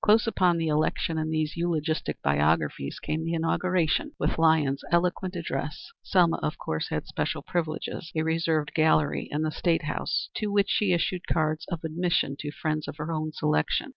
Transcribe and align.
Close 0.03 0.25
upon 0.25 0.57
the 0.57 0.65
election 0.67 1.19
and 1.19 1.31
these 1.31 1.55
eulogistic 1.55 2.19
biographies 2.23 2.97
came 2.99 3.23
the 3.23 3.35
inauguration, 3.35 4.11
with 4.17 4.39
Lyons's 4.39 4.83
eloquent 4.91 5.35
address. 5.35 5.91
Selma, 6.01 6.37
of 6.41 6.57
course, 6.57 6.89
had 6.89 7.05
special 7.05 7.43
privileges 7.43 8.11
a 8.15 8.23
reserved 8.23 8.73
gallery 8.73 9.27
in 9.29 9.43
the 9.43 9.51
State 9.51 9.83
House, 9.83 10.29
to 10.37 10.47
which 10.51 10.71
she 10.71 10.91
issued 10.93 11.27
cards 11.27 11.67
of 11.71 11.83
admission 11.83 12.35
to 12.39 12.49
friends 12.51 12.87
of 12.87 12.97
her 12.97 13.11
own 13.13 13.31
selection. 13.31 13.89